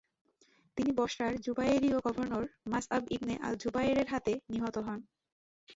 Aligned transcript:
তিনি 0.77 0.91
বসরার 0.95 1.33
জুবায়েরিয় 1.37 1.97
গভর্নর 2.05 2.43
মাস'আব 2.65 3.03
ইবনে 3.11 3.35
আল 3.41 3.53
জুবায়েরের 3.63 4.07
হাতে 4.07 4.33
নিহত 4.51 4.75
হন। 4.77 4.99